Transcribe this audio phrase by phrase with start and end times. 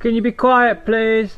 [0.00, 1.34] Can you be quiet, please?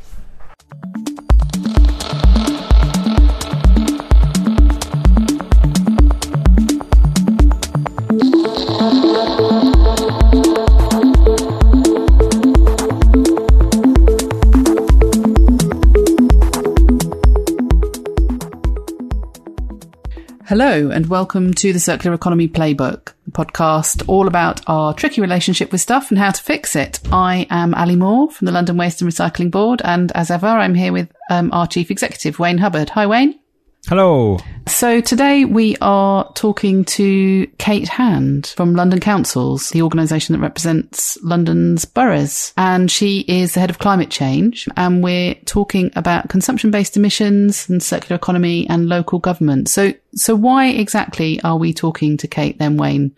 [20.47, 25.81] Hello, and welcome to the Circular Economy Playbook, podcast all about our tricky relationship with
[25.81, 27.01] stuff and how to fix it.
[27.13, 30.75] I am Ali Moore from the London Waste and Recycling Board, and as ever, I'm
[30.75, 32.91] here with um, our Chief Executive, Wayne Hubbard.
[32.91, 33.39] Hi, Wayne.
[33.89, 34.39] Hello.
[34.71, 41.19] So today we are talking to Kate Hand from London Councils, the organisation that represents
[41.23, 42.55] London's boroughs.
[42.57, 44.69] And she is the head of climate change.
[44.77, 49.69] And we're talking about consumption based emissions and circular economy and local government.
[49.69, 53.15] So, so why exactly are we talking to Kate then, Wayne?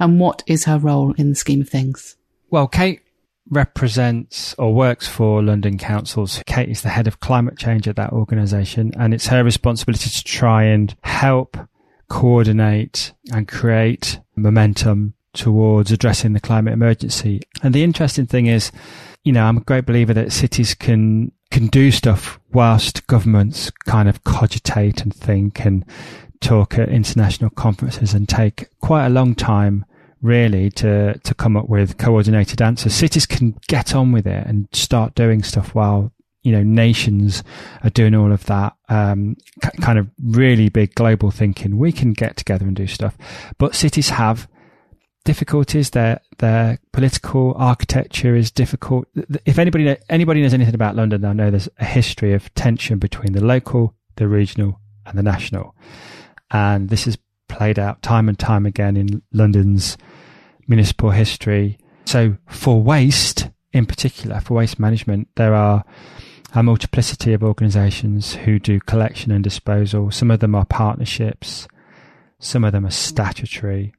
[0.00, 2.16] And what is her role in the scheme of things?
[2.50, 3.02] Well, Kate
[3.50, 6.42] represents or works for London councils.
[6.46, 10.24] Kate is the head of climate change at that organisation, and it's her responsibility to
[10.24, 11.56] try and help
[12.08, 17.40] coordinate and create momentum towards addressing the climate emergency.
[17.62, 18.72] And the interesting thing is,
[19.22, 24.08] you know, I'm a great believer that cities can can do stuff whilst governments kind
[24.08, 25.84] of cogitate and think and
[26.40, 29.84] talk at international conferences and take quite a long time
[30.26, 32.94] really to to come up with coordinated answers.
[32.94, 37.42] Cities can get on with it and start doing stuff while you know nations
[37.82, 39.36] are doing all of that um,
[39.80, 41.78] kind of really big global thinking.
[41.78, 43.16] We can get together and do stuff,
[43.58, 44.48] but cities have
[45.24, 45.90] difficulties.
[45.90, 49.08] Their their political architecture is difficult.
[49.44, 53.32] If anybody anybody knows anything about London, they'll know there's a history of tension between
[53.32, 55.74] the local, the regional, and the national,
[56.50, 57.16] and this is
[57.48, 59.96] played out time and time again in London's
[60.66, 61.78] municipal history.
[62.04, 65.84] So for waste in particular, for waste management, there are
[66.54, 70.10] a multiplicity of organisations who do collection and disposal.
[70.10, 71.68] Some of them are partnerships.
[72.38, 73.92] Some of them are statutory.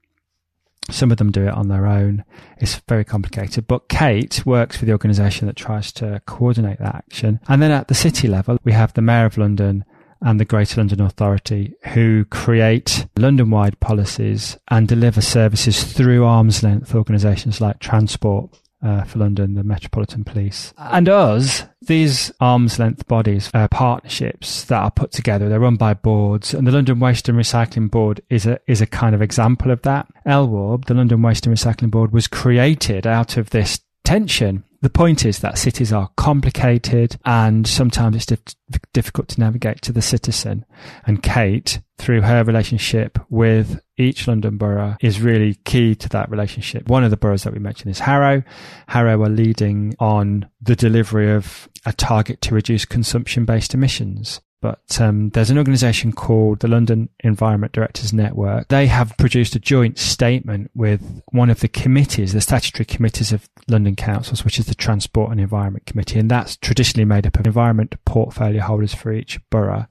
[0.90, 2.24] Some of them do it on their own.
[2.60, 3.68] It's very complicated.
[3.68, 7.40] But Kate works for the organisation that tries to coordinate that action.
[7.48, 9.84] And then at the city level, we have the Mayor of London
[10.22, 16.64] and the Greater London Authority, who create London wide policies and deliver services through arm's
[16.64, 18.50] length organisations like Transport
[18.82, 21.64] uh, for London, the Metropolitan Police, and us.
[21.82, 26.68] These arm's length bodies, uh, partnerships that are put together, they're run by boards, and
[26.68, 30.08] the London Waste and Recycling Board is a is a kind of example of that.
[30.26, 35.26] LWARB, the London Waste and Recycling Board, was created out of this tension the point
[35.26, 40.66] is that cities are complicated and sometimes it's dif- difficult to navigate to the citizen.
[41.06, 46.88] And Kate, through her relationship with each London borough, is really key to that relationship.
[46.90, 48.44] One of the boroughs that we mentioned is Harrow.
[48.88, 54.42] Harrow are leading on the delivery of a target to reduce consumption based emissions.
[54.60, 58.68] But um, there's an organisation called the London Environment Directors Network.
[58.70, 63.48] They have produced a joint statement with one of the committees, the statutory committees of
[63.68, 67.46] London councils, which is the Transport and Environment Committee, and that's traditionally made up of
[67.46, 69.86] environment portfolio holders for each borough.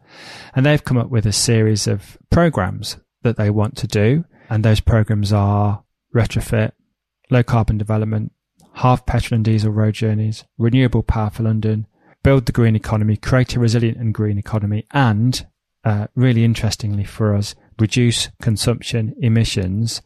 [0.54, 4.64] And they've come up with a series of programs that they want to do, and
[4.64, 6.72] those programs are retrofit,
[7.30, 8.32] low carbon development,
[8.74, 11.86] half petrol and diesel road journeys, renewable power for London
[12.26, 15.46] build the green economy, create a resilient and green economy, and
[15.84, 20.02] uh, really interestingly for us, reduce consumption emissions.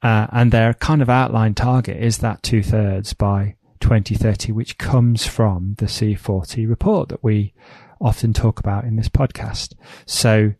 [0.00, 5.26] Uh, and their kind of outline target is that two thirds by 2030, which comes
[5.26, 7.52] from the C40 report that we
[8.00, 9.74] often talk about in this podcast.
[10.06, 10.54] So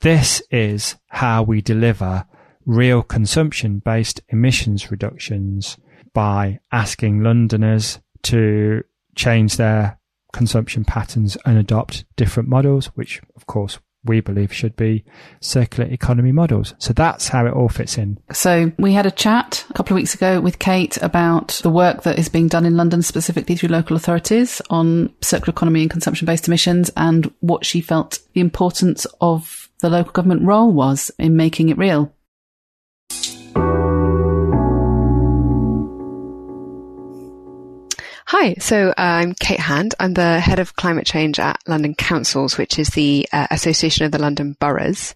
[0.00, 2.24] this is how we deliver
[2.64, 5.76] real consumption based emissions reductions
[6.14, 8.82] by asking Londoners to
[9.14, 9.98] change their
[10.32, 15.04] consumption patterns and adopt different models, which of course we believe should be
[15.40, 16.74] circular economy models.
[16.78, 18.18] So that's how it all fits in.
[18.32, 22.02] So we had a chat a couple of weeks ago with Kate about the work
[22.02, 26.26] that is being done in London, specifically through local authorities on circular economy and consumption
[26.26, 31.36] based emissions and what she felt the importance of the local government role was in
[31.36, 32.12] making it real.
[38.34, 39.94] Hi, so uh, I'm Kate Hand.
[40.00, 44.10] I'm the head of climate change at London Councils, which is the uh, Association of
[44.10, 45.14] the London Boroughs.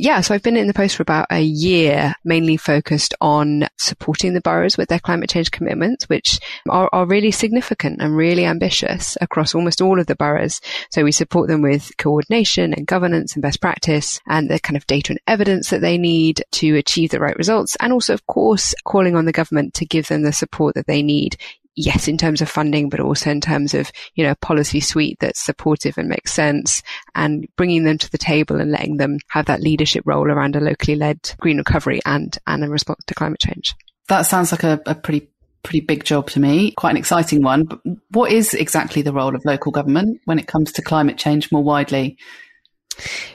[0.00, 4.34] Yeah, so I've been in the post for about a year, mainly focused on supporting
[4.34, 9.16] the boroughs with their climate change commitments, which are, are really significant and really ambitious
[9.20, 10.60] across almost all of the boroughs.
[10.90, 14.88] So we support them with coordination and governance and best practice and the kind of
[14.88, 17.76] data and evidence that they need to achieve the right results.
[17.78, 21.04] And also, of course, calling on the government to give them the support that they
[21.04, 21.36] need
[21.76, 25.44] yes, in terms of funding, but also in terms of, you know, policy suite that's
[25.44, 26.82] supportive and makes sense
[27.14, 30.60] and bringing them to the table and letting them have that leadership role around a
[30.60, 33.74] locally led green recovery and, and a response to climate change.
[34.08, 35.28] That sounds like a, a pretty
[35.62, 37.64] pretty big job to me, quite an exciting one.
[37.64, 37.80] But
[38.10, 41.64] what is exactly the role of local government when it comes to climate change more
[41.64, 42.16] widely?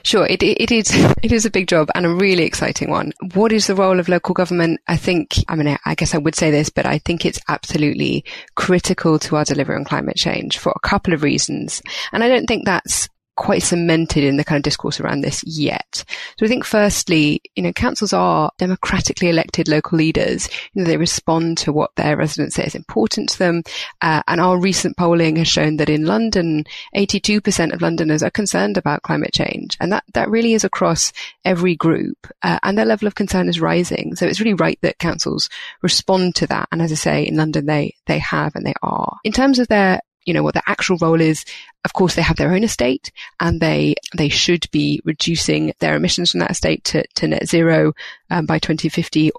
[0.02, 0.90] Sure, it, it is
[1.22, 3.12] it is a big job and a really exciting one.
[3.34, 4.80] What is the role of local government?
[4.88, 8.24] I think, I mean, I guess I would say this, but I think it's absolutely
[8.54, 11.82] critical to our delivery on climate change for a couple of reasons.
[12.12, 13.08] And I don't think that's
[13.42, 16.04] quite cemented in the kind of discourse around this yet.
[16.38, 20.48] So I think firstly, you know, councils are democratically elected local leaders.
[20.72, 23.64] You know, they respond to what their residents say is important to them.
[24.00, 26.62] Uh, and our recent polling has shown that in London,
[26.94, 29.76] 82% of Londoners are concerned about climate change.
[29.80, 31.12] And that, that really is across
[31.44, 32.28] every group.
[32.44, 34.14] Uh, and their level of concern is rising.
[34.14, 35.50] So it's really right that councils
[35.82, 36.68] respond to that.
[36.70, 39.18] And as I say, in London, they, they have and they are.
[39.24, 41.44] In terms of their you know, what their actual role is.
[41.84, 43.10] Of course, they have their own estate
[43.40, 47.92] and they, they should be reducing their emissions from that estate to, to net zero
[48.30, 49.30] um, by 2050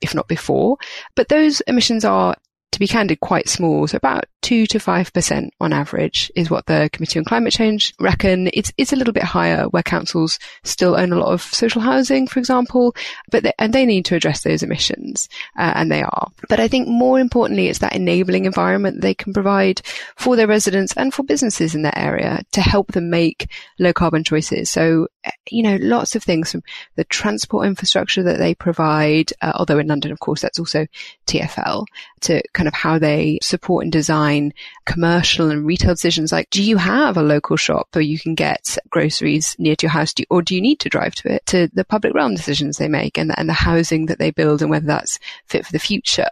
[0.00, 0.76] if not before.
[1.14, 2.36] But those emissions are
[2.72, 3.86] to be candid, quite small.
[3.86, 7.92] So about two to five percent on average is what the Committee on Climate Change
[8.00, 8.48] reckon.
[8.54, 12.26] It's it's a little bit higher where councils still own a lot of social housing,
[12.26, 12.96] for example,
[13.30, 15.28] but they, and they need to address those emissions,
[15.58, 16.28] uh, and they are.
[16.48, 19.82] But I think more importantly, it's that enabling environment they can provide
[20.16, 24.24] for their residents and for businesses in that area to help them make low carbon
[24.24, 24.70] choices.
[24.70, 25.08] So
[25.50, 26.62] you know, lots of things from
[26.96, 30.86] the transport infrastructure that they provide, uh, although in London, of course, that's also
[31.26, 31.84] TFL,
[32.22, 34.37] to kind of how they support and design
[34.86, 38.78] commercial and retail decisions like, do you have a local shop where you can get
[38.90, 41.46] groceries near to your house, do, or do you need to drive to it?
[41.46, 44.70] To the public realm decisions they make and, and the housing that they build and
[44.70, 46.28] whether that's fit for the future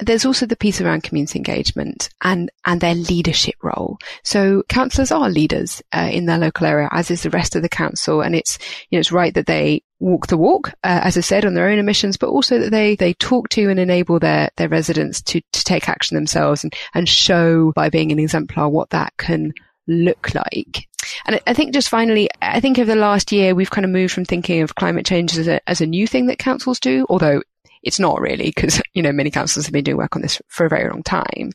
[0.00, 3.98] there's also the piece around community engagement and, and their leadership role.
[4.24, 7.68] So councillors are leaders uh, in their local area, as is the rest of the
[7.68, 8.22] council.
[8.22, 8.58] And it's,
[8.88, 11.68] you know, it's right that they walk the walk, uh, as I said, on their
[11.68, 15.40] own emissions, but also that they, they talk to and enable their, their residents to,
[15.52, 19.52] to take action themselves and, and show by being an exemplar what that can
[19.86, 20.88] look like.
[21.26, 24.12] And I think just finally, I think over the last year, we've kind of moved
[24.12, 27.42] from thinking of climate change as a, as a new thing that councils do, although
[27.82, 30.66] it's not really because, you know, many councils have been doing work on this for
[30.66, 31.50] a very long time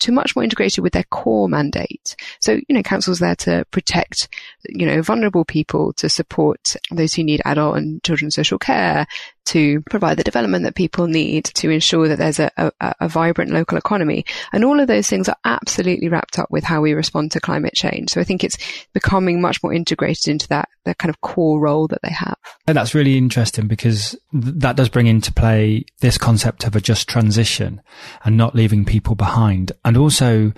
[0.00, 2.16] to much more integrated with their core mandate.
[2.40, 4.28] So, you know, councils there to protect,
[4.68, 9.06] you know, vulnerable people, to support those who need adult and children's social care,
[9.48, 13.50] to provide the development that people need to ensure that there's a, a, a, vibrant
[13.50, 14.26] local economy.
[14.52, 17.72] And all of those things are absolutely wrapped up with how we respond to climate
[17.72, 18.10] change.
[18.10, 18.58] So I think it's
[18.92, 22.36] becoming much more integrated into that, that kind of core role that they have.
[22.66, 26.80] And that's really interesting because th- that does bring into play this concept of a
[26.80, 27.80] just transition
[28.24, 29.72] and not leaving people behind.
[29.82, 30.52] And also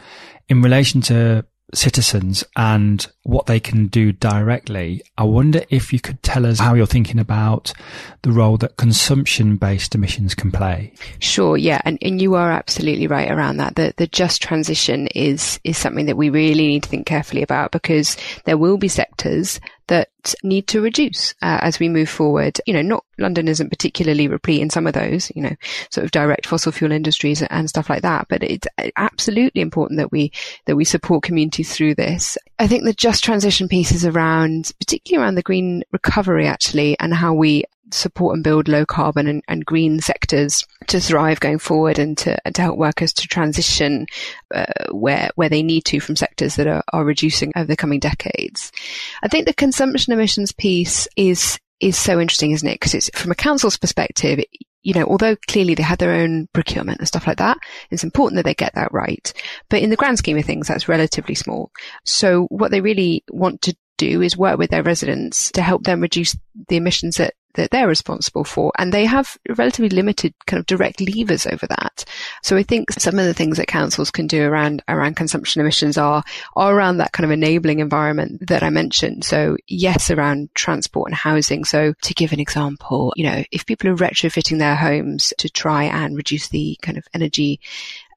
[0.49, 5.03] in relation to citizens and what they can do directly.
[5.17, 7.73] I wonder if you could tell us how you're thinking about
[8.23, 10.93] the role that consumption based emissions can play.
[11.19, 13.77] Sure, yeah, and, and you are absolutely right around that.
[13.77, 17.73] The the just transition is is something that we really need to think carefully about
[17.73, 20.09] because there will be sectors that
[20.43, 22.61] need to reduce uh, as we move forward.
[22.67, 25.55] You know, not London isn't particularly replete in some of those, you know,
[25.91, 28.27] sort of direct fossil fuel industries and stuff like that.
[28.29, 30.33] But it's absolutely important that we
[30.67, 32.37] that we support communities through this.
[32.59, 37.15] I think the just transition piece is around, particularly around the green recovery, actually, and
[37.15, 41.99] how we support and build low carbon and, and green sectors to thrive going forward
[41.99, 44.07] and to, and to help workers to transition
[44.55, 48.01] uh, where where they need to from sectors that are, are reducing over the coming
[48.01, 48.73] decades.
[49.23, 52.75] I think the consumption emissions piece is is so interesting, isn't it?
[52.75, 54.41] Because it's from a council's perspective,
[54.83, 57.59] you know, although clearly they have their own procurement and stuff like that,
[57.91, 59.33] it's important that they get that right.
[59.69, 61.71] But in the grand scheme of things, that's relatively small.
[62.05, 66.01] So what they really want to do is work with their residents to help them
[66.01, 66.37] reduce
[66.69, 68.73] the emissions that that they're responsible for.
[68.79, 72.05] And they have relatively limited kind of direct levers over that.
[72.43, 75.99] So I think some of the things that councils can do around, around consumption emissions
[75.99, 76.23] are,
[76.57, 79.25] are around that kind of enabling environment that I mentioned.
[79.25, 81.65] So yes, around transport and housing.
[81.65, 85.85] So to give an example, you know, if people are retrofitting their homes to try
[85.85, 87.61] and reduce the kind of energy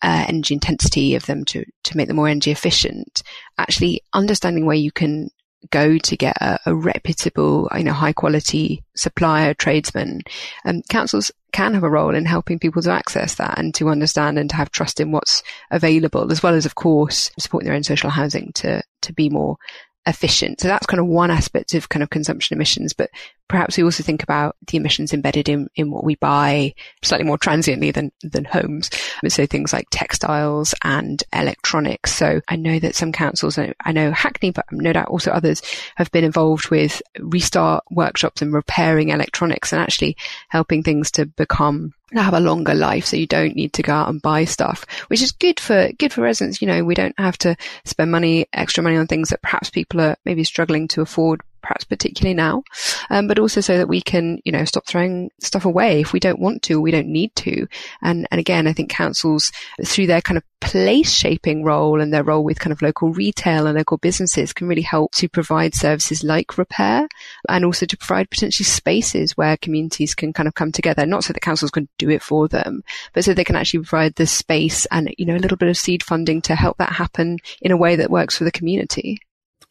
[0.01, 3.23] uh, energy intensity of them to to make them more energy efficient.
[3.57, 5.29] Actually, understanding where you can
[5.69, 10.21] go to get a, a reputable, you know, high quality supplier, tradesman,
[10.65, 14.39] um, councils can have a role in helping people to access that and to understand
[14.39, 17.83] and to have trust in what's available, as well as, of course, supporting their own
[17.83, 19.57] social housing to, to be more
[20.05, 20.59] efficient.
[20.59, 23.09] So that's kind of one aspect of kind of consumption emissions, but
[23.47, 27.37] perhaps we also think about the emissions embedded in, in what we buy slightly more
[27.37, 28.89] transiently than, than homes.
[29.27, 32.13] So things like textiles and electronics.
[32.13, 35.61] So I know that some councils, I know Hackney, but no doubt also others
[35.95, 40.17] have been involved with restart workshops and repairing electronics and actually
[40.49, 44.07] helping things to become have a longer life so you don't need to go out
[44.07, 47.37] and buy stuff which is good for good for residents you know we don't have
[47.37, 47.55] to
[47.85, 51.85] spend money extra money on things that perhaps people are maybe struggling to afford perhaps
[51.85, 52.63] particularly now,
[53.09, 56.19] um, but also so that we can, you know, stop throwing stuff away if we
[56.19, 57.65] don't want to, or we don't need to.
[58.01, 59.51] And, and again, I think councils
[59.83, 63.67] through their kind of place shaping role and their role with kind of local retail
[63.67, 67.07] and local businesses can really help to provide services like repair
[67.49, 71.33] and also to provide potentially spaces where communities can kind of come together, not so
[71.33, 74.85] that councils can do it for them, but so they can actually provide the space
[74.87, 77.77] and, you know, a little bit of seed funding to help that happen in a
[77.77, 79.19] way that works for the community.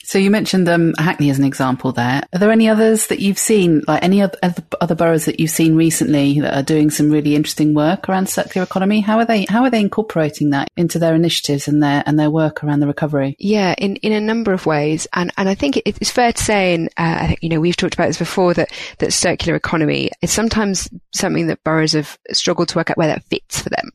[0.05, 2.23] So you mentioned um, Hackney as an example there.
[2.33, 4.39] Are there any others that you've seen, like any other,
[4.81, 8.65] other boroughs that you've seen recently that are doing some really interesting work around circular
[8.65, 9.01] economy?
[9.01, 12.31] How are they how are they incorporating that into their initiatives and their and their
[12.31, 13.37] work around the recovery?
[13.39, 16.75] Yeah, in, in a number of ways, and and I think it's fair to say,
[16.75, 20.11] and uh, I think you know we've talked about this before that that circular economy
[20.21, 23.91] is sometimes something that boroughs have struggled to work out where that fits for them.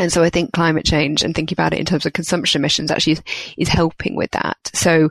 [0.00, 2.90] And so I think climate change and thinking about it in terms of consumption emissions
[2.90, 3.18] actually
[3.58, 4.56] is, helping with that.
[4.72, 5.10] So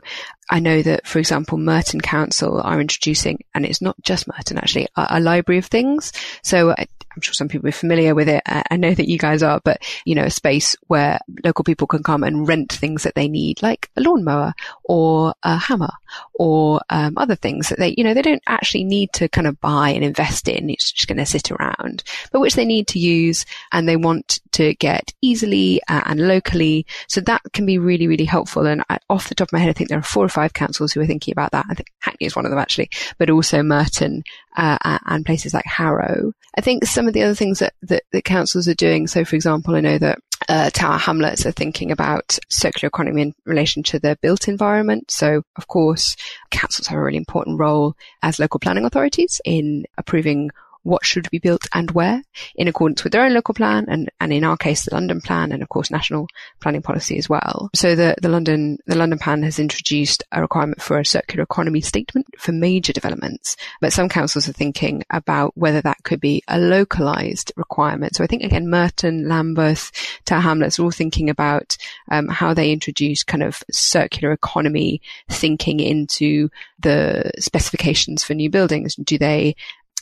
[0.50, 4.88] I know that, for example, Merton Council are introducing, and it's not just Merton actually,
[4.96, 6.12] a, a library of things.
[6.42, 8.42] So I, am sure some people are familiar with it.
[8.46, 11.86] I, I know that you guys are, but you know, a space where local people
[11.86, 14.54] can come and rent things that they need, like a lawnmower
[14.84, 15.90] or a hammer
[16.34, 19.60] or um, other things that they, you know, they don't actually need to kind of
[19.60, 20.70] buy and invest in.
[20.70, 22.02] It's just going to sit around,
[22.32, 26.86] but which they need to use and they want to get easily uh, and locally.
[27.08, 28.66] So that can be really, really helpful.
[28.66, 30.39] And I, off the top of my head, I think there are four or five
[30.40, 31.66] five councils who are thinking about that.
[31.68, 34.22] I think Hackney is one of them actually, but also Merton
[34.56, 36.32] uh, and places like Harrow.
[36.56, 39.06] I think some of the other things that, that, that councils are doing.
[39.06, 40.18] So, for example, I know that
[40.48, 45.10] uh, Tower Hamlets are thinking about circular economy in relation to the built environment.
[45.10, 46.16] So, of course,
[46.50, 50.50] councils have a really important role as local planning authorities in approving
[50.90, 52.22] what should be built and where
[52.56, 55.52] in accordance with their own local plan and, and in our case, the London plan
[55.52, 56.26] and of course national
[56.60, 57.70] planning policy as well.
[57.74, 61.80] So the, the London, the London plan has introduced a requirement for a circular economy
[61.80, 66.58] statement for major developments, but some councils are thinking about whether that could be a
[66.58, 68.16] localized requirement.
[68.16, 69.92] So I think again, Merton, Lambeth,
[70.24, 71.76] Tower Hamlets are all thinking about
[72.10, 78.96] um, how they introduce kind of circular economy thinking into the specifications for new buildings.
[78.96, 79.54] Do they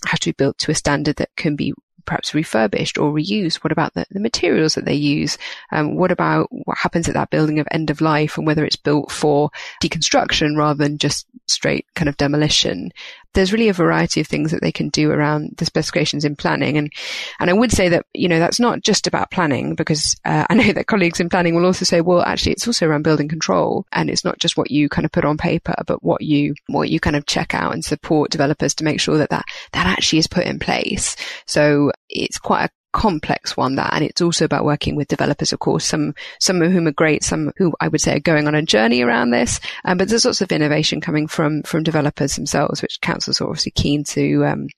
[0.07, 1.73] have to be built to a standard that can be
[2.09, 3.57] perhaps refurbished or reused?
[3.57, 5.39] What about the, the materials that they use?
[5.71, 8.77] Um, what about what happens at that building of end of life and whether it's
[8.77, 9.51] built for
[9.83, 12.93] deconstruction rather than just straight kind of demolition?
[13.35, 16.77] There's really a variety of things that they can do around the specifications in planning.
[16.77, 16.93] And,
[17.41, 20.55] and I would say that, you know, that's not just about planning because uh, I
[20.55, 23.87] know that colleagues in planning will also say, well, actually it's also around building control
[23.93, 26.91] and it's not just what you kind of put on paper, but what you, what
[26.91, 30.19] you kind of check out and support developers to make sure that that, that actually
[30.19, 31.17] is put in place.
[31.47, 35.59] So it's quite a complex one that and it's also about working with developers of
[35.59, 38.55] course some some of whom are great some who i would say are going on
[38.55, 39.61] a journey around this.
[39.85, 43.73] Um, but there's lots of innovation coming from from developers themselves which councils are obviously
[43.73, 44.69] keen to um,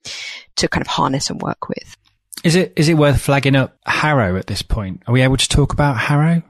[0.57, 1.97] to kind of harness and work with.
[2.45, 5.03] Is it is it worth flagging up harrow at this point?
[5.07, 6.43] Are we able to talk about harrow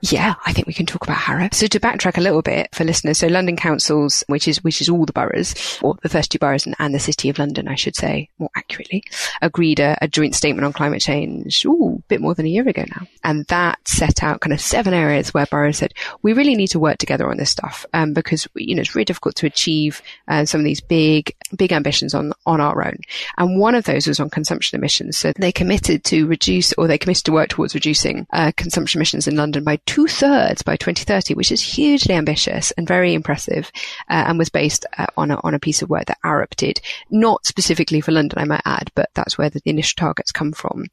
[0.00, 1.48] yeah, I think we can talk about Harrow.
[1.52, 4.88] So to backtrack a little bit for listeners, so London councils, which is which is
[4.88, 7.74] all the boroughs, or the first two boroughs and, and the City of London, I
[7.74, 9.02] should say more accurately,
[9.42, 12.68] agreed a, a, joint statement on climate change, ooh, a bit more than a year
[12.68, 16.54] ago now, and that set out kind of seven areas where boroughs said we really
[16.54, 19.46] need to work together on this stuff, um, because you know it's really difficult to
[19.46, 22.98] achieve uh, some of these big big ambitions on on our own,
[23.36, 25.18] and one of those was on consumption emissions.
[25.18, 29.26] So they committed to reduce, or they committed to work towards reducing uh, consumption emissions
[29.26, 33.72] in London by two thirds by 2030, which is hugely ambitious and very impressive,
[34.10, 36.78] uh, and was based uh, on a, on a piece of work that Arup did,
[37.10, 40.84] not specifically for London, I might add, but that's where the initial targets come from.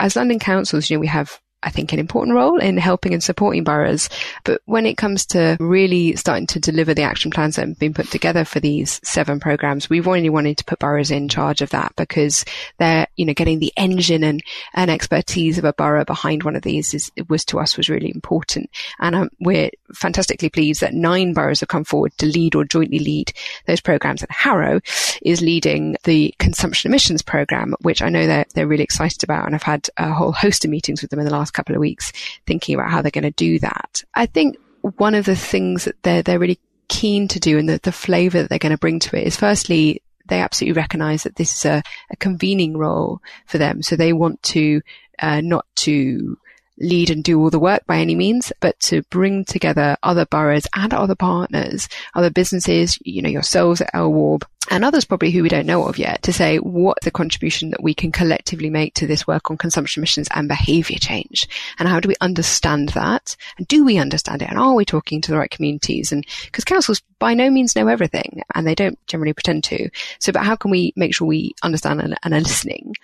[0.00, 3.22] As London councils, you know, we have I think, an important role in helping and
[3.22, 4.08] supporting boroughs.
[4.44, 7.94] But when it comes to really starting to deliver the action plans that have been
[7.94, 11.70] put together for these seven programs, we've only wanted to put boroughs in charge of
[11.70, 12.44] that because
[12.78, 14.40] they're, you know, getting the engine and,
[14.74, 18.12] and expertise of a borough behind one of these is, was to us was really
[18.14, 18.70] important.
[19.00, 23.00] And um, we're fantastically pleased that nine boroughs have come forward to lead or jointly
[23.00, 23.32] lead
[23.66, 24.22] those programs.
[24.22, 24.80] And Harrow
[25.22, 29.46] is leading the consumption emissions program, which I know they're, they're really excited about.
[29.46, 31.74] And I've had a whole host of meetings with them in the last last couple
[31.74, 32.12] of weeks
[32.46, 34.04] thinking about how they're going to do that.
[34.14, 34.56] I think
[34.96, 38.42] one of the things that they're, they're really keen to do and the, the flavor
[38.42, 41.64] that they're going to bring to it is firstly, they absolutely recognize that this is
[41.64, 43.82] a, a convening role for them.
[43.82, 44.82] So they want to
[45.18, 46.38] uh, not to
[46.80, 50.66] lead and do all the work by any means, but to bring together other boroughs
[50.76, 55.48] and other partners, other businesses, you know, yourselves at LWARB and others probably who we
[55.48, 59.06] don't know of yet to say what the contribution that we can collectively make to
[59.06, 61.48] this work on consumption emissions and behavior change.
[61.78, 63.36] And how do we understand that?
[63.56, 64.48] And do we understand it?
[64.48, 66.12] And are we talking to the right communities?
[66.12, 69.88] And because councils by no means know everything and they don't generally pretend to.
[70.20, 72.94] So, but how can we make sure we understand and, and are listening?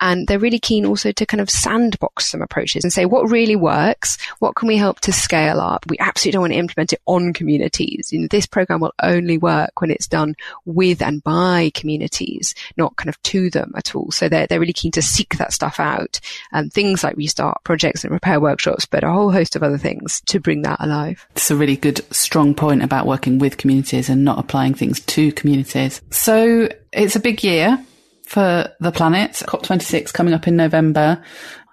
[0.00, 3.56] And they're really keen also to kind of sandbox some approaches and say what really
[3.56, 4.18] works?
[4.38, 5.84] What can we help to scale up?
[5.88, 8.12] We absolutely don't want to implement it on communities.
[8.12, 10.34] You know, this program will only work when it's done
[10.64, 14.12] with and by communities, not kind of to them at all.
[14.12, 16.20] So they're, they're really keen to seek that stuff out.
[16.52, 20.22] Um, things like restart projects and repair workshops, but a whole host of other things
[20.26, 21.26] to bring that alive.
[21.32, 25.32] It's a really good, strong point about working with communities and not applying things to
[25.32, 26.00] communities.
[26.10, 27.84] So it's a big year
[28.26, 29.32] for the planet.
[29.32, 31.20] COP26 coming up in November.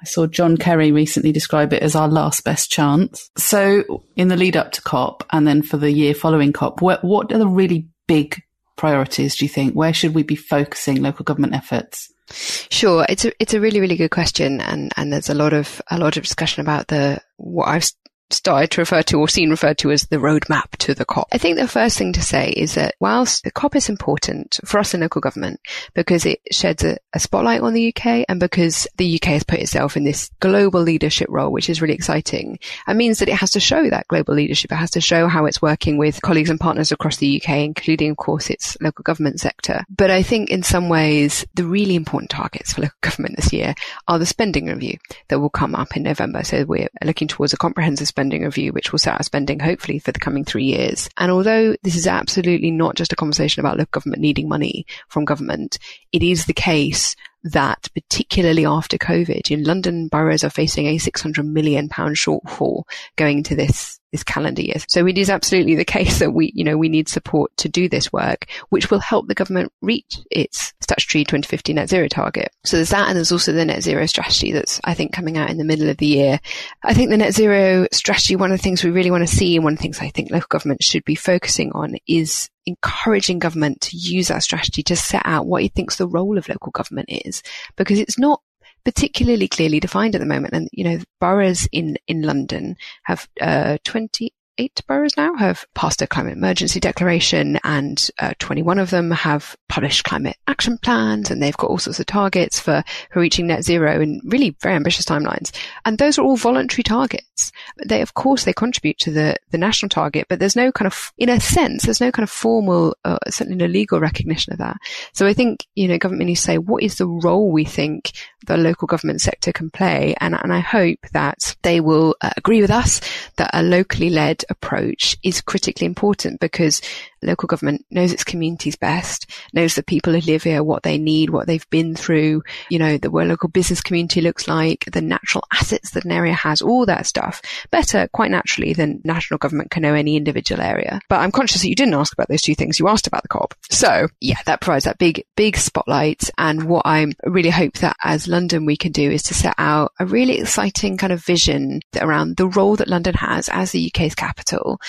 [0.02, 3.30] I saw John Kerry recently describe it as our last best chance.
[3.38, 7.04] So in the lead up to COP and then for the year following COP, what,
[7.04, 8.42] what are the really big
[8.78, 9.74] priorities, do you think?
[9.74, 12.14] Where should we be focusing local government efforts?
[12.30, 15.82] Sure, it's a it's a really really good question, and and there's a lot of
[15.90, 17.90] a lot of discussion about the what I've
[18.30, 21.28] started to refer to or seen referred to as the roadmap to the COP.
[21.32, 24.80] I think the first thing to say is that whilst the COP is important for
[24.80, 25.60] us in local government
[25.94, 29.60] because it sheds a, a, spotlight on the UK and because the UK has put
[29.60, 33.52] itself in this global leadership role, which is really exciting, it means that it has
[33.52, 34.72] to show that global leadership.
[34.72, 38.12] It has to show how it's working with colleagues and partners across the UK, including,
[38.12, 39.84] of course, its local government sector.
[39.90, 43.76] But I think in some ways, the really important targets for local government this year
[44.08, 44.98] are the spending review
[45.30, 46.44] that will come up in November.
[46.44, 50.12] So we're looking towards a comprehensive spending review, which will set our spending hopefully for
[50.12, 51.08] the coming three years.
[51.18, 55.24] And although this is absolutely not just a conversation about local government needing money from
[55.24, 55.78] government,
[56.12, 61.46] it is the case that particularly after COVID, in London boroughs are facing a 600
[61.46, 62.86] million pound shortfall
[63.18, 64.76] going into this this calendar year.
[64.88, 67.90] So it is absolutely the case that we, you know, we need support to do
[67.90, 72.50] this work, which will help the government reach its statutory 2050 net zero target.
[72.64, 73.08] So there's that.
[73.08, 75.90] And there's also the net zero strategy that's, I think, coming out in the middle
[75.90, 76.40] of the year.
[76.84, 79.56] I think the net zero strategy, one of the things we really want to see
[79.56, 83.40] and one of the things I think local government should be focusing on is encouraging
[83.40, 86.72] government to use that strategy to set out what it thinks the role of local
[86.72, 87.42] government is,
[87.76, 88.42] because it's not
[88.84, 90.54] particularly clearly defined at the moment.
[90.54, 96.02] And, you know, boroughs in, in London have, uh, 20, eight boroughs now have passed
[96.02, 101.42] a climate emergency declaration and uh, 21 of them have published climate action plans and
[101.42, 105.06] they've got all sorts of targets for, for reaching net zero in really very ambitious
[105.06, 105.56] timelines.
[105.86, 107.52] And those are all voluntary targets.
[107.86, 111.12] They, of course, they contribute to the, the national target, but there's no kind of,
[111.18, 114.78] in a sense, there's no kind of formal, uh, certainly no legal recognition of that.
[115.14, 118.12] So I think, you know, government needs to say, what is the role we think
[118.46, 120.16] the local government sector can play?
[120.20, 123.02] And, and I hope that they will uh, agree with us
[123.36, 126.82] that a locally led approach is critically important because
[127.28, 131.30] local government knows its communities best, knows the people who live here, what they need,
[131.30, 135.44] what they've been through, you know, the where local business community looks like, the natural
[135.54, 139.84] assets that an area has, all that stuff better quite naturally than national government can
[139.84, 141.00] know any individual area.
[141.10, 142.80] But I'm conscious that you didn't ask about those two things.
[142.80, 143.54] You asked about the COP.
[143.70, 146.30] So yeah, that provides that big, big spotlight.
[146.38, 149.92] And what I really hope that as London we can do is to set out
[150.00, 154.16] a really exciting kind of vision around the role that London has as the UK's
[154.16, 154.80] capital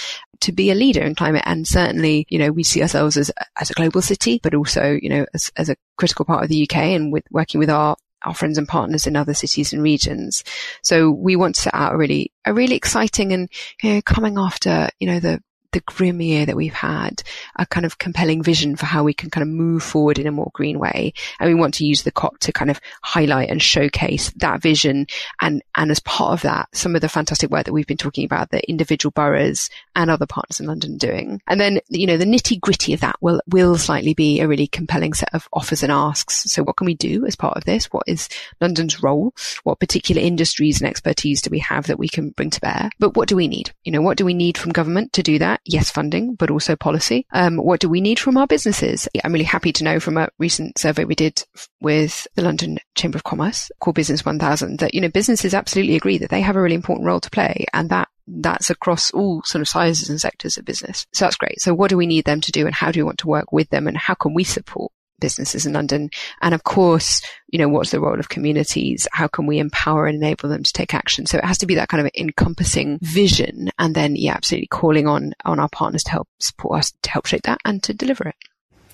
[0.41, 1.43] to be a leader in climate.
[1.47, 5.09] And certainly, you know, we see ourselves as, as a global city, but also, you
[5.09, 8.35] know, as, as a critical part of the UK and with working with our our
[8.35, 10.43] friends and partners in other cities and regions.
[10.83, 13.49] So we want to set out a really, a really exciting and
[13.81, 15.41] you know, coming after, you know, the,
[15.73, 17.23] the grim year that we've had,
[17.57, 20.33] a kind of compelling vision for how we can kind of move forward in a
[20.33, 21.13] more green way.
[21.39, 25.07] And we want to use the COP to kind of highlight and showcase that vision.
[25.41, 28.25] And, and as part of that, some of the fantastic work that we've been talking
[28.25, 31.43] about that individual boroughs and other partners in London doing.
[31.47, 34.67] And then, you know, the nitty gritty of that will, will slightly be a really
[34.67, 36.51] compelling set of offers and asks.
[36.51, 37.87] So what can we do as part of this?
[37.87, 38.29] What is
[38.61, 39.35] London's role?
[39.65, 42.91] What particular industries and expertise do we have that we can bring to bear?
[42.99, 43.73] But what do we need?
[43.85, 45.58] You know, what do we need from government to do that?
[45.65, 47.27] Yes, funding, but also policy.
[47.33, 49.09] Um, what do we need from our businesses?
[49.25, 51.45] I'm really happy to know from a recent survey we did
[51.81, 56.19] with the London Chamber of Commerce, Core Business 1000, that, you know, businesses absolutely agree
[56.19, 59.63] that they have a really important role to play and that that's across all sort
[59.63, 61.07] of sizes and sectors of business.
[61.13, 61.61] So that's great.
[61.61, 63.53] So what do we need them to do and how do we want to work
[63.53, 66.11] with them and how can we support businesses in London?
[66.41, 69.07] And of course, you know, what's the role of communities?
[69.13, 71.27] How can we empower and enable them to take action?
[71.27, 73.71] So it has to be that kind of encompassing vision.
[73.79, 77.27] And then, yeah, absolutely calling on, on our partners to help support us to help
[77.27, 78.37] shape that and to deliver it.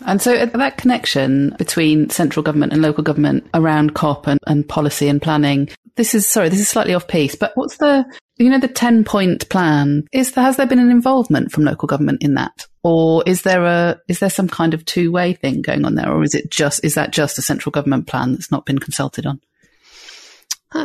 [0.06, 4.68] And so uh, that connection between central government and local government around COP and, and
[4.68, 8.04] policy and planning, this is, sorry, this is slightly off piece, but what's the,
[8.36, 10.04] you know, the 10 point plan?
[10.12, 12.66] Is there, has there been an involvement from local government in that?
[12.82, 16.10] Or is there a, is there some kind of two way thing going on there?
[16.10, 19.26] Or is it just, is that just a central government plan that's not been consulted
[19.26, 19.40] on?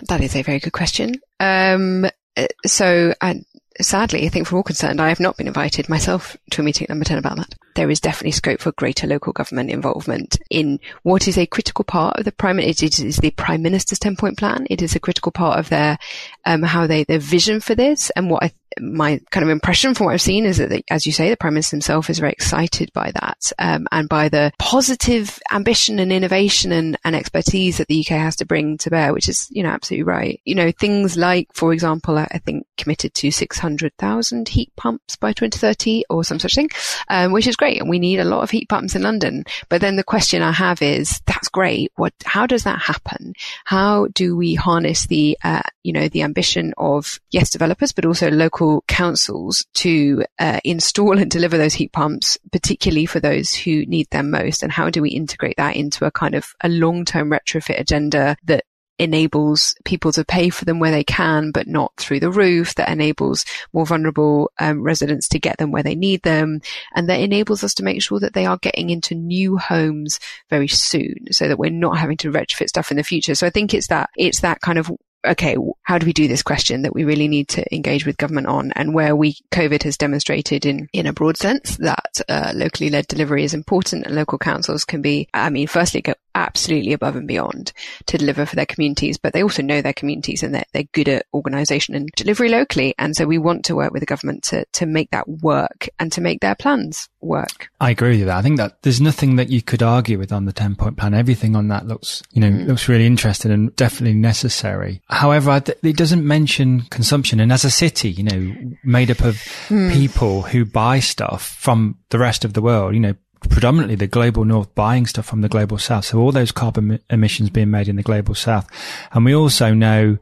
[0.07, 1.15] That is a very good question.
[1.39, 2.05] Um,
[2.37, 3.41] uh, so, I,
[3.81, 6.85] sadly, I think for all concerned, I have not been invited myself to a meeting
[6.85, 7.55] at number 10 about that.
[7.75, 12.17] There is definitely scope for greater local government involvement in what is a critical part
[12.17, 14.67] of the prime, it is the prime minister's 10 point plan.
[14.69, 15.97] It is a critical part of their,
[16.45, 20.05] um, how they, their vision for this and what I my kind of impression from
[20.05, 22.31] what I've seen is that, the, as you say, the Prime Minister himself is very
[22.31, 27.87] excited by that um, and by the positive ambition and innovation and, and, expertise that
[27.87, 30.39] the UK has to bring to bear, which is, you know, absolutely right.
[30.45, 35.33] You know, things like, for example, I, I think committed to 600,000 heat pumps by
[35.33, 36.69] 2030 or some such thing,
[37.09, 37.68] um, which is great.
[37.77, 39.45] And we need a lot of heat pumps in London.
[39.69, 41.91] But then the question I have is, that's great.
[41.95, 43.33] What, how does that happen?
[43.63, 48.29] How do we harness the, uh, you know, the ambition of, yes, developers, but also
[48.29, 53.85] local local councils to uh, install and deliver those heat pumps, particularly for those who
[53.85, 54.63] need them most?
[54.63, 58.63] And how do we integrate that into a kind of a long-term retrofit agenda that
[58.99, 62.89] enables people to pay for them where they can, but not through the roof, that
[62.89, 66.61] enables more vulnerable um, residents to get them where they need them,
[66.93, 70.67] and that enables us to make sure that they are getting into new homes very
[70.67, 73.35] soon, so that we're not having to retrofit stuff in the future.
[73.35, 74.91] So I think it's that, it's that kind of
[75.25, 78.47] okay, how do we do this question that we really need to engage with government
[78.47, 82.89] on and where we, COVID has demonstrated in, in a broad sense that uh, locally
[82.89, 86.03] led delivery is important and local councils can be, I mean, firstly,
[86.35, 87.73] absolutely above and beyond
[88.05, 91.09] to deliver for their communities, but they also know their communities and they're, they're good
[91.09, 92.93] at organisation and delivery locally.
[92.97, 96.11] And so we want to work with the government to, to make that work and
[96.13, 97.69] to make their plans work.
[97.79, 98.37] I agree with you that.
[98.37, 101.13] I think that there's nothing that you could argue with on the 10 point plan.
[101.13, 102.67] Everything on that looks, you know, mm.
[102.67, 105.01] looks really interesting and definitely necessary.
[105.09, 107.39] However, it doesn't mention consumption.
[107.39, 109.35] And as a city, you know, made up of
[109.67, 109.91] mm.
[109.93, 113.15] people who buy stuff from the rest of the world, you know,
[113.47, 116.05] predominantly the global north buying stuff from the global south.
[116.05, 118.67] So all those carbon emissions being made in the global south.
[119.11, 120.17] And we also know,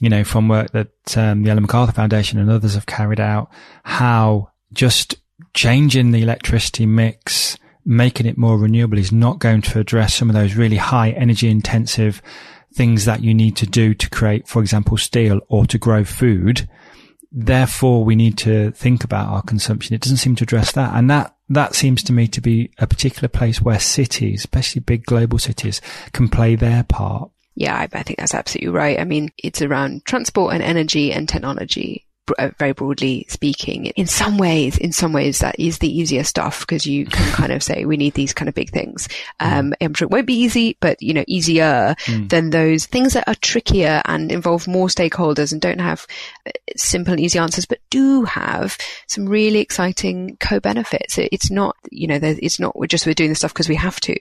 [0.00, 3.50] you know, from work that um, the Ellen MacArthur Foundation and others have carried out,
[3.84, 5.16] how just
[5.52, 10.34] changing the electricity mix, making it more renewable is not going to address some of
[10.34, 12.22] those really high energy intensive
[12.74, 16.68] things that you need to do to create, for example, steel or to grow food.
[17.30, 19.94] Therefore, we need to think about our consumption.
[19.94, 20.94] It doesn't seem to address that.
[20.94, 25.04] And that that seems to me to be a particular place where cities, especially big
[25.04, 25.80] global cities,
[26.12, 27.30] can play their part.
[27.54, 28.98] Yeah, I, I think that's absolutely right.
[28.98, 32.06] I mean, it's around transport and energy and technology
[32.38, 33.86] uh, very broadly speaking.
[33.86, 37.52] In some ways, in some ways, that is the easier stuff because you can kind
[37.52, 39.08] of say we need these kind of big things.
[39.40, 39.52] Mm.
[39.52, 39.74] Um.
[39.80, 42.28] I'm sure it won't be easy, but you know, easier mm.
[42.28, 46.06] than those things that are trickier and involve more stakeholders and don't have
[46.76, 48.76] simple and easy answers, but do have
[49.06, 51.18] some really exciting co-benefits.
[51.18, 54.00] it's not, you know, it's not we're just we're doing this stuff because we have
[54.00, 54.14] to.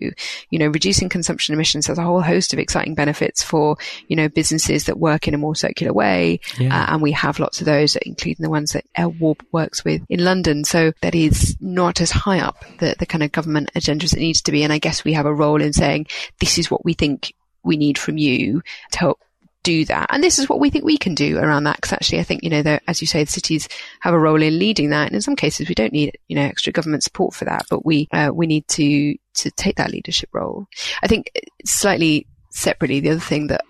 [0.50, 4.30] You know, reducing consumption emissions has a whole host of exciting benefits for you know
[4.30, 6.84] businesses that work in a more circular way, yeah.
[6.84, 9.14] uh, and we have lots of those including the ones that L
[9.52, 10.64] works with in London.
[10.64, 14.20] So that is not as high up the, the kind of government agenda as it
[14.20, 14.64] needs to be.
[14.64, 16.08] And I guess we have a role in saying,
[16.40, 17.34] this is what we think
[17.64, 19.20] we need from you to help
[19.64, 20.08] do that.
[20.10, 21.78] And this is what we think we can do around that.
[21.78, 23.68] Because actually, I think, you know, as you say, the cities
[24.02, 25.08] have a role in leading that.
[25.08, 27.86] And in some cases, we don't need, you know, extra government support for that, but
[27.86, 30.68] we, uh, we need to, to take that leadership role.
[31.02, 31.32] I think
[31.66, 33.64] slightly separately, the other thing that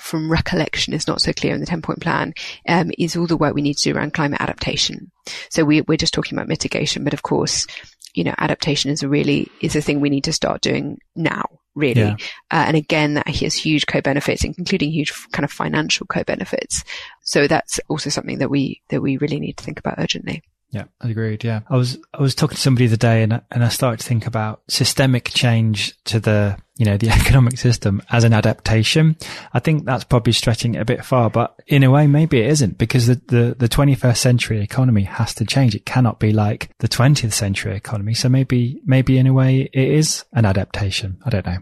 [0.00, 2.32] from recollection is not so clear in the 10 point plan
[2.68, 5.10] um, is all the work we need to do around climate adaptation.
[5.50, 7.66] So we, we're just talking about mitigation, but of course,
[8.14, 11.44] you know, adaptation is a really, is a thing we need to start doing now,
[11.74, 12.00] really.
[12.00, 12.16] Yeah.
[12.50, 16.84] Uh, and again, that has huge co-benefits, including huge kind of financial co-benefits.
[17.22, 20.42] So that's also something that we, that we really need to think about urgently.
[20.72, 21.44] Yeah, agreed.
[21.44, 21.60] Yeah.
[21.68, 24.26] I was, I was talking to somebody the day and, and I started to think
[24.26, 29.16] about systemic change to the, you know, the economic system as an adaptation.
[29.52, 32.50] I think that's probably stretching it a bit far, but in a way, maybe it
[32.50, 35.74] isn't because the, the, the 21st century economy has to change.
[35.74, 38.14] It cannot be like the 20th century economy.
[38.14, 41.18] So maybe, maybe in a way it is an adaptation.
[41.26, 41.58] I don't know.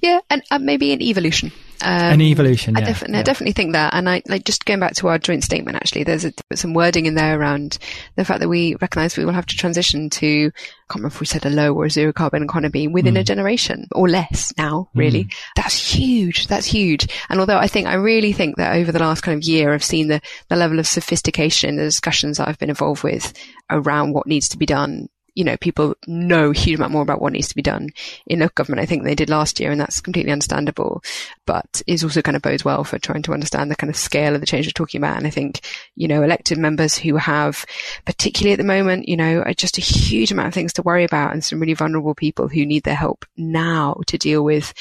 [0.00, 1.52] Yeah, and uh, maybe an evolution.
[1.86, 2.74] Um, an evolution.
[2.74, 3.20] Yeah, I, definitely, yeah.
[3.20, 3.94] I definitely think that.
[3.94, 5.76] And I like just going back to our joint statement.
[5.76, 7.78] Actually, there's a, some wording in there around
[8.16, 10.46] the fact that we recognise we will have to transition to.
[10.46, 13.20] I can't remember if we said a low or a zero carbon economy within mm.
[13.20, 14.52] a generation or less.
[14.58, 15.34] Now, really, mm.
[15.54, 16.48] that's huge.
[16.48, 17.06] That's huge.
[17.28, 19.84] And although I think I really think that over the last kind of year, I've
[19.84, 23.32] seen the the level of sophistication in the discussions that I've been involved with
[23.70, 27.20] around what needs to be done you know, people know a huge amount more about
[27.20, 27.90] what needs to be done
[28.26, 28.80] in local government.
[28.80, 31.04] I think they did last year, and that's completely understandable,
[31.44, 34.34] but is also kind of bodes well for trying to understand the kind of scale
[34.34, 35.18] of the change we're talking about.
[35.18, 35.60] And I think,
[35.94, 37.66] you know, elected members who have,
[38.06, 41.32] particularly at the moment, you know, just a huge amount of things to worry about
[41.32, 44.72] and some really vulnerable people who need their help now to deal with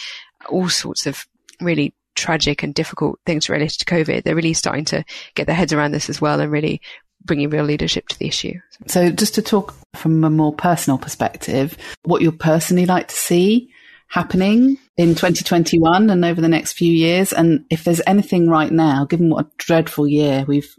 [0.48, 1.28] all sorts of
[1.60, 4.24] really tragic and difficult things related to COVID.
[4.24, 5.04] They're really starting to
[5.36, 6.82] get their heads around this as well and really
[7.26, 8.54] bringing real leadership to the issue.
[8.88, 13.72] So just to talk from a more personal perspective, what you'd personally like to see
[14.08, 17.34] happening in 2021 and over the next few years.
[17.34, 20.74] And if there's anything right now, given what a dreadful year we've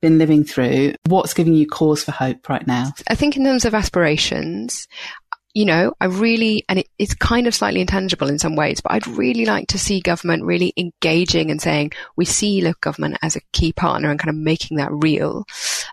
[0.00, 2.92] been living through, what's giving you cause for hope right now?
[3.08, 4.88] I think in terms of aspirations,
[5.54, 8.92] you know, I really, and it, it's kind of slightly intangible in some ways, but
[8.92, 13.36] I'd really like to see government really engaging and saying, we see local government as
[13.36, 15.44] a key partner and kind of making that real.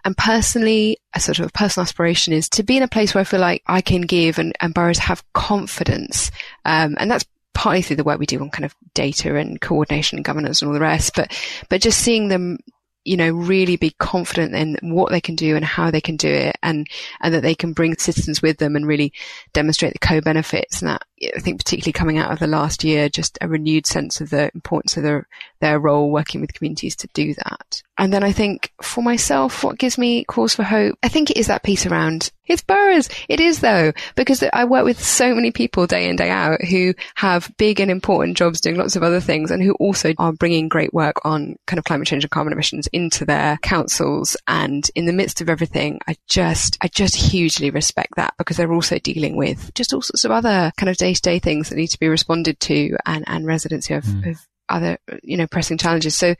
[0.06, 3.26] And personally, a sort of personal aspiration is to be in a place where I
[3.26, 6.32] feel like I can give and, and boroughs have confidence.
[6.64, 10.18] Um, and that's partly through the work we do on kind of data and coordination
[10.18, 12.60] and governance and all the rest, but, but just seeing them
[13.06, 16.30] you know, really be confident in what they can do and how they can do
[16.30, 16.88] it and,
[17.22, 19.14] and that they can bring citizens with them and really
[19.54, 20.82] demonstrate the co-benefits.
[20.82, 21.04] And that,
[21.36, 24.52] I think particularly coming out of the last year, just a renewed sense of the
[24.54, 25.28] importance of their,
[25.60, 27.82] their role working with communities to do that.
[27.98, 31.38] And then I think for myself, what gives me cause for hope, I think it
[31.38, 33.10] is that piece around it's boroughs.
[33.30, 36.96] It is though, because I work with so many people day in, day out who
[37.16, 40.68] have big and important jobs doing lots of other things and who also are bringing
[40.68, 44.36] great work on kind of climate change and carbon emissions into their councils.
[44.48, 48.74] And in the midst of everything, I just, I just hugely respect that because they're
[48.74, 51.76] also dealing with just all sorts of other kind of day to day things that
[51.76, 54.24] need to be responded to and, and residents who have, mm.
[54.26, 56.16] have other, you know, pressing challenges.
[56.16, 56.36] So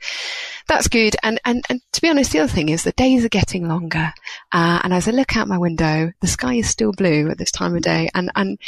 [0.68, 1.16] that's good.
[1.22, 4.12] And, and, and to be honest, the other thing is the days are getting longer.
[4.52, 7.50] Uh, and as I look out my window, the sky is still blue at this
[7.50, 8.08] time of day.
[8.14, 8.58] And, and,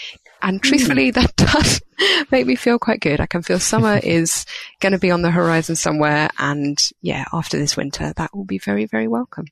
[0.43, 0.69] and hmm.
[0.69, 1.15] truthfully, mm.
[1.15, 1.81] that does
[2.31, 3.21] make me feel quite good.
[3.21, 4.45] I can feel summer is
[4.81, 6.29] going to be on the horizon somewhere.
[6.39, 9.47] And yeah, after this winter, that will be very, very welcome.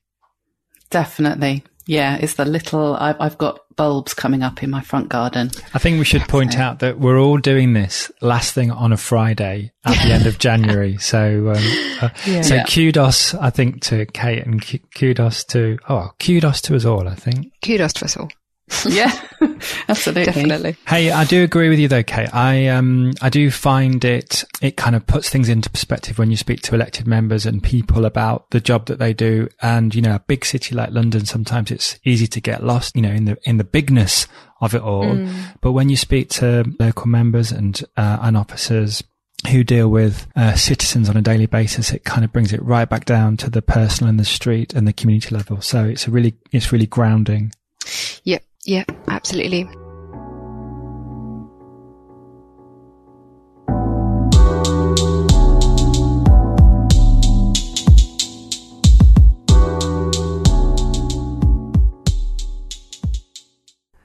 [0.89, 1.63] Definitely.
[1.91, 2.95] Yeah, it's the little.
[2.95, 5.51] I've, I've, got bulbs coming up in my front garden.
[5.73, 8.97] I think we should point out that we're all doing this last thing on a
[8.97, 10.97] Friday at the end of January.
[10.99, 11.63] So, um,
[12.01, 12.43] uh, yeah.
[12.43, 17.09] so kudos, I think, to Kate and kudos to oh, kudos to us all.
[17.09, 18.29] I think kudos to us all.
[18.87, 19.11] yeah,
[19.89, 20.25] absolutely.
[20.25, 20.75] Definitely.
[20.87, 22.33] Hey, I do agree with you though, Kate.
[22.33, 26.37] I, um, I do find it, it kind of puts things into perspective when you
[26.37, 29.49] speak to elected members and people about the job that they do.
[29.61, 33.01] And, you know, a big city like London, sometimes it's easy to get lost, you
[33.01, 34.27] know, in the, in the bigness
[34.61, 35.05] of it all.
[35.05, 35.33] Mm.
[35.61, 39.03] But when you speak to local members and, uh, and officers,
[39.49, 42.87] who deal with uh, citizens on a daily basis, it kind of brings it right
[42.87, 45.59] back down to the personal and the street and the community level.
[45.61, 47.51] So it's a really, it's really grounding.
[48.23, 48.43] Yep.
[48.65, 49.67] Yeah, absolutely.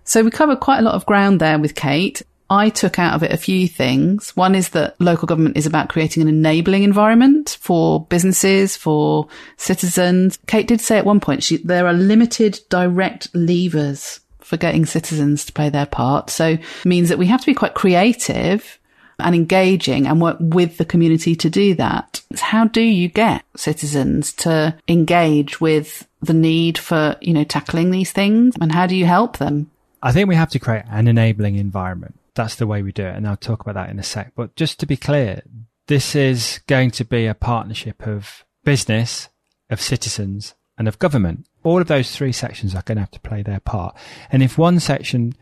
[0.04, 2.22] So we covered quite a lot of ground there with Kate.
[2.48, 4.34] I took out of it a few things.
[4.36, 10.38] One is that local government is about creating an enabling environment for businesses, for citizens.
[10.46, 15.44] Kate did say at one point she, there are limited direct levers for getting citizens
[15.44, 16.30] to play their part.
[16.30, 18.78] So means that we have to be quite creative
[19.18, 22.22] and engaging and work with the community to do that.
[22.38, 28.12] How do you get citizens to engage with the need for, you know, tackling these
[28.12, 29.68] things and how do you help them?
[30.00, 32.14] I think we have to create an enabling environment.
[32.34, 33.16] That's the way we do it.
[33.16, 34.32] And I'll talk about that in a sec.
[34.36, 35.42] But just to be clear,
[35.88, 39.28] this is going to be a partnership of business,
[39.70, 43.20] of citizens and of government all of those three sections are going to have to
[43.20, 43.96] play their part.
[44.30, 45.34] And if one section,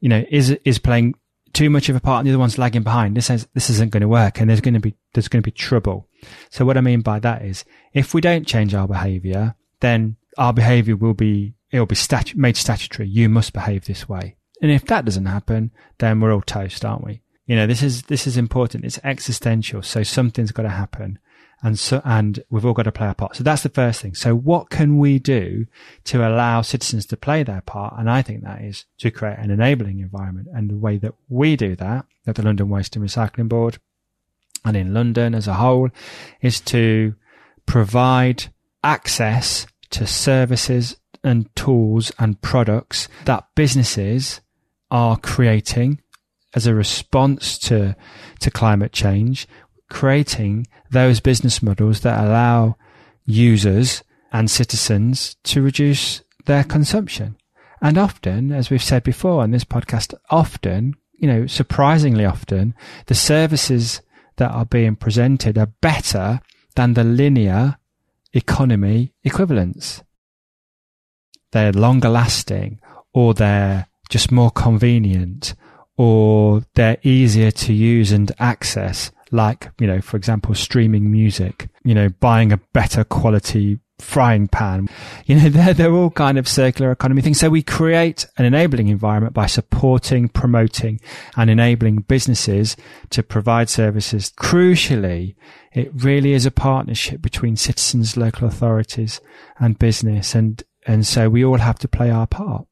[0.00, 1.14] you know, is, is playing
[1.52, 3.92] too much of a part and the other one's lagging behind, this says this isn't
[3.92, 6.08] going to work and there's going to be, there's going to be trouble.
[6.50, 7.64] So what I mean by that is
[7.94, 12.36] if we don't change our behavior, then our behavior will be, it will be statu-
[12.36, 13.08] made statutory.
[13.08, 14.34] You must behave this way.
[14.60, 17.22] And if that doesn't happen, then we're all toast, aren't we?
[17.46, 18.84] You know, this is, this is important.
[18.84, 19.82] It's existential.
[19.82, 21.20] So something's got to happen
[21.62, 23.36] and so and we've all got to play our part.
[23.36, 24.14] So that's the first thing.
[24.14, 25.66] So what can we do
[26.04, 27.94] to allow citizens to play their part?
[27.98, 30.48] And I think that is to create an enabling environment.
[30.52, 33.78] And the way that we do that at the London Waste and Recycling Board
[34.64, 35.90] and in London as a whole
[36.40, 37.14] is to
[37.66, 38.44] provide
[38.84, 44.40] access to services and tools and products that businesses
[44.90, 46.00] are creating
[46.54, 47.94] as a response to
[48.40, 49.46] to climate change
[49.90, 52.76] creating those business models that allow
[53.24, 57.36] users and citizens to reduce their consumption.
[57.80, 62.74] And often, as we've said before on this podcast, often, you know, surprisingly often,
[63.06, 64.00] the services
[64.36, 66.40] that are being presented are better
[66.74, 67.76] than the linear
[68.32, 70.02] economy equivalents.
[71.52, 72.80] They're longer lasting
[73.12, 75.54] or they're just more convenient
[75.96, 81.94] or they're easier to use and access like, you know, for example, streaming music, you
[81.94, 84.88] know, buying a better quality frying pan.
[85.26, 87.40] You know, they're, they're all kind of circular economy things.
[87.40, 91.00] So we create an enabling environment by supporting, promoting
[91.36, 92.76] and enabling businesses
[93.10, 94.32] to provide services.
[94.38, 95.34] Crucially,
[95.72, 99.20] it really is a partnership between citizens, local authorities
[99.58, 100.34] and business.
[100.34, 102.66] And, and so we all have to play our part.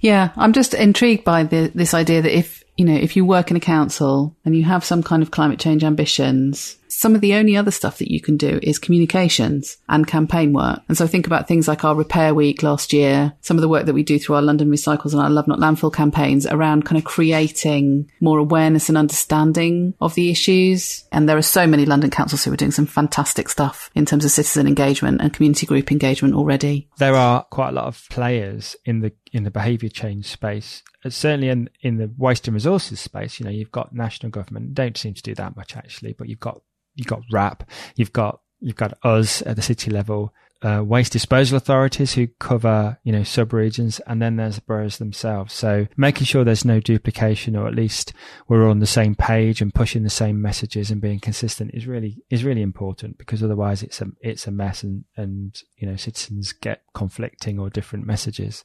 [0.00, 3.50] Yeah, I'm just intrigued by the, this idea that if you know, if you work
[3.50, 7.34] in a council and you have some kind of climate change ambitions, some of the
[7.34, 10.80] only other stuff that you can do is communications and campaign work.
[10.88, 13.84] And so think about things like our repair week last year, some of the work
[13.84, 16.96] that we do through our London Recycles and our Love Not Landfill campaigns around kind
[16.96, 21.04] of creating more awareness and understanding of the issues.
[21.12, 24.24] And there are so many London councils who are doing some fantastic stuff in terms
[24.24, 26.88] of citizen engagement and community group engagement already.
[26.96, 31.48] There are quite a lot of players in the in the behaviour change space certainly
[31.48, 35.14] in in the waste and resources space, you know, you've got national government don't seem
[35.14, 36.60] to do that much actually, but you've got
[36.94, 37.62] you've got WRAP,
[37.96, 42.98] you've got you've got us at the city level, uh, waste disposal authorities who cover
[43.02, 45.54] you know sub-regions, and then there's the boroughs themselves.
[45.54, 48.12] So making sure there's no duplication, or at least
[48.46, 52.22] we're on the same page and pushing the same messages and being consistent is really
[52.28, 56.52] is really important because otherwise it's a it's a mess and and you know citizens
[56.52, 58.64] get conflicting or different messages.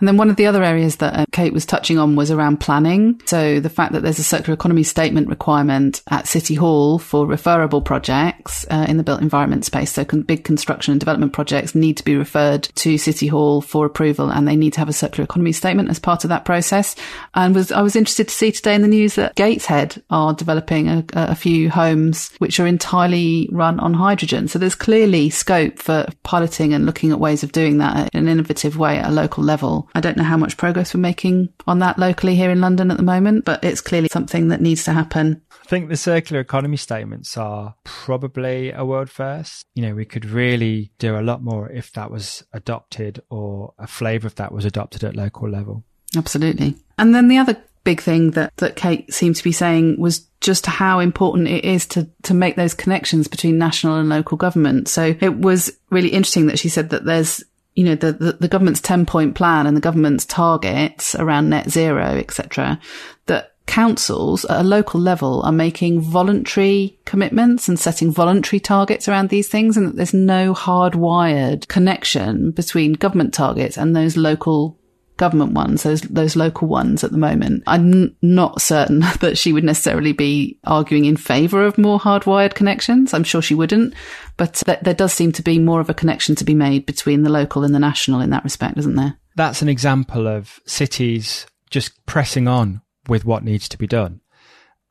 [0.00, 2.58] And then one of the other areas that uh, Kate was touching on was around
[2.58, 3.20] planning.
[3.24, 7.80] So the fact that there's a circular economy statement requirement at City Hall for referable
[7.80, 9.92] projects uh, in the built environment space.
[9.92, 13.86] So con- big construction and development projects need to be referred to City Hall for
[13.86, 16.94] approval and they need to have a circular economy statement as part of that process.
[17.34, 20.88] And was, I was interested to see today in the news that Gateshead are developing
[20.88, 24.48] a, a few homes which are entirely run on hydrogen.
[24.48, 28.28] So there's clearly scope for piloting and looking at ways of doing that in an
[28.28, 29.55] innovative way at a local level.
[29.94, 32.96] I don't know how much progress we're making on that locally here in London at
[32.96, 35.42] the moment, but it's clearly something that needs to happen.
[35.50, 39.64] I think the circular economy statements are probably a world first.
[39.74, 43.86] You know, we could really do a lot more if that was adopted or a
[43.86, 45.82] flavour of that was adopted at local level.
[46.16, 46.76] Absolutely.
[46.98, 50.66] And then the other big thing that, that Kate seemed to be saying was just
[50.66, 54.88] how important it is to, to make those connections between national and local government.
[54.88, 57.42] So it was really interesting that she said that there's
[57.76, 61.70] you know, the, the, the government's 10 point plan and the government's targets around net
[61.70, 62.80] zero, etc.,
[63.26, 69.28] that councils at a local level are making voluntary commitments and setting voluntary targets around
[69.28, 74.78] these things and that there's no hardwired connection between government targets and those local
[75.16, 77.62] government ones, those those local ones at the moment.
[77.66, 83.14] I'm not certain that she would necessarily be arguing in favour of more hardwired connections.
[83.14, 83.94] I'm sure she wouldn't,
[84.36, 87.22] but th- there does seem to be more of a connection to be made between
[87.22, 89.18] the local and the national in that respect, isn't there?
[89.36, 94.20] That's an example of cities just pressing on with what needs to be done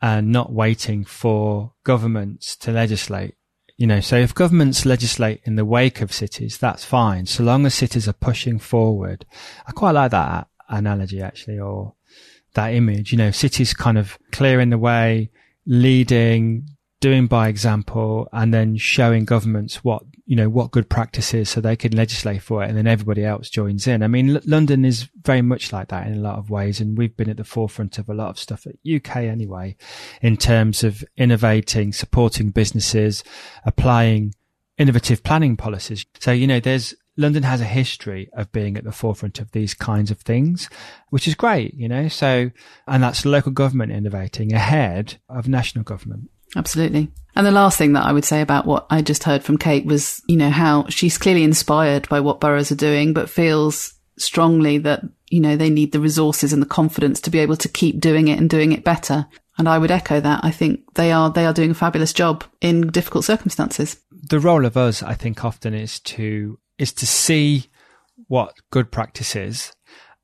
[0.02, 3.36] and not waiting for governments to legislate
[3.78, 7.26] you know, so if governments legislate in the wake of cities, that's fine.
[7.26, 9.26] So long as cities are pushing forward.
[9.68, 11.94] I quite like that analogy actually, or
[12.54, 15.30] that image, you know, cities kind of clearing the way,
[15.66, 16.70] leading,
[17.02, 21.62] doing by example and then showing governments what you know what good practice is so
[21.62, 24.84] they can legislate for it and then everybody else joins in i mean L- london
[24.86, 27.44] is very much like that in a lot of ways and we've been at the
[27.44, 29.76] forefront of a lot of stuff at uk anyway
[30.22, 33.24] in terms of innovating supporting businesses
[33.66, 34.34] applying
[34.78, 38.92] innovative planning policies so you know there's London has a history of being at the
[38.92, 40.70] forefront of these kinds of things,
[41.12, 42.10] which is great, you know.
[42.10, 42.52] So,
[42.88, 46.30] and that's local government innovating ahead of national government.
[46.56, 47.12] Absolutely.
[47.36, 49.86] And the last thing that I would say about what I just heard from Kate
[49.86, 54.78] was, you know, how she's clearly inspired by what boroughs are doing, but feels strongly
[54.80, 58.00] that, you know, they need the resources and the confidence to be able to keep
[58.00, 59.28] doing it and doing it better.
[59.58, 60.46] And I would echo that.
[60.46, 63.98] I think they are, they are doing a fabulous job in difficult circumstances.
[64.12, 67.66] The role of us, I think often is to, is to see
[68.28, 69.74] what good practice is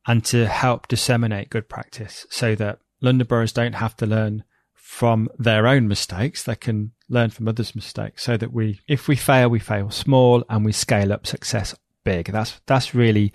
[0.08, 4.44] and to help disseminate good practice so that London boroughs don't have to learn
[4.92, 6.44] from their own mistakes.
[6.44, 10.44] They can learn from others' mistakes so that we, if we fail, we fail small
[10.50, 11.74] and we scale up success
[12.04, 12.26] big.
[12.26, 13.32] That's, that's really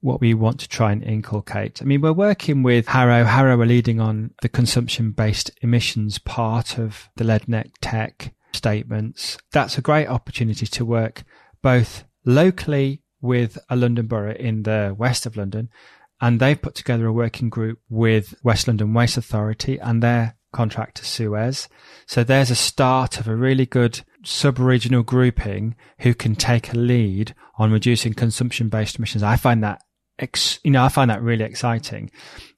[0.00, 1.80] what we want to try and inculcate.
[1.80, 3.24] I mean, we're working with Harrow.
[3.24, 9.38] Harrow are leading on the consumption based emissions part of the LEDNet tech statements.
[9.52, 11.22] That's a great opportunity to work
[11.62, 15.68] both locally with a London borough in the west of London,
[16.20, 20.02] and they've put together a working group with West London Waste Authority and
[20.56, 21.68] their contractor Suez.
[22.06, 27.34] So there's a start of a really good sub-regional grouping who can take a lead
[27.58, 29.22] on reducing consumption-based emissions.
[29.22, 29.82] I find that
[30.64, 32.10] you know, I find that really exciting.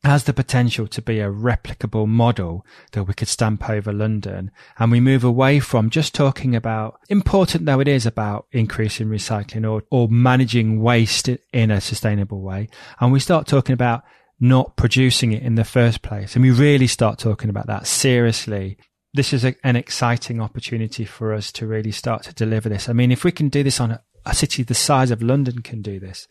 [0.05, 4.53] It has the potential to be a replicable model that we could stamp over London.
[4.79, 9.69] And we move away from just talking about, important though it is about increasing recycling
[9.69, 12.69] or, or managing waste in a sustainable way.
[13.01, 14.05] And we start talking about
[14.41, 16.35] not producing it in the first place.
[16.35, 18.79] And we really start talking about that seriously.
[19.15, 22.89] This is a, an exciting opportunity for us to really start to deliver this.
[22.89, 25.63] I mean, if we can do this on a, a city the size of London
[25.63, 26.29] can do this,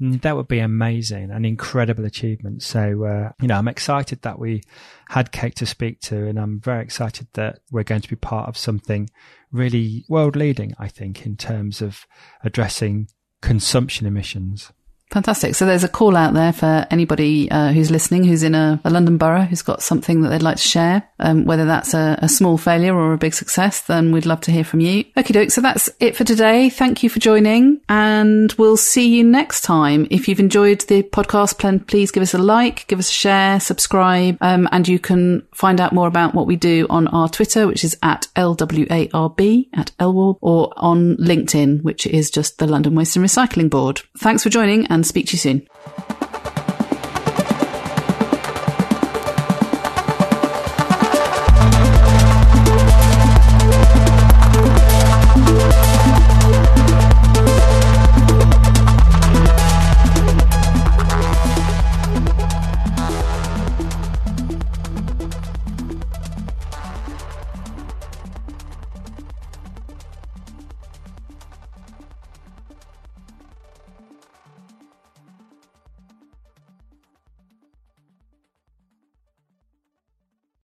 [0.00, 2.62] mm, that would be amazing, an incredible achievement.
[2.62, 4.62] So, uh, you know, I'm excited that we
[5.08, 8.48] had Kate to speak to, and I'm very excited that we're going to be part
[8.48, 9.10] of something
[9.52, 12.06] really world leading, I think, in terms of
[12.44, 13.08] addressing
[13.42, 14.72] consumption emissions.
[15.10, 15.56] Fantastic.
[15.56, 18.90] So there's a call out there for anybody uh, who's listening, who's in a, a,
[18.90, 22.28] London borough, who's got something that they'd like to share, um, whether that's a, a,
[22.28, 25.04] small failure or a big success, then we'd love to hear from you.
[25.16, 25.50] Okay, doke.
[25.50, 26.70] So that's it for today.
[26.70, 30.06] Thank you for joining and we'll see you next time.
[30.10, 34.38] If you've enjoyed the podcast, please give us a like, give us a share, subscribe,
[34.40, 37.82] um, and you can find out more about what we do on our Twitter, which
[37.82, 43.24] is at LWARB, at LWARB, or on LinkedIn, which is just the London Waste and
[43.24, 44.02] Recycling Board.
[44.16, 46.19] Thanks for joining and and speak to you soon.